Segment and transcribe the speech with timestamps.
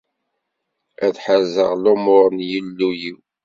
[1.05, 3.17] Ad ḥerzeɣ lumur n Yillu-iw.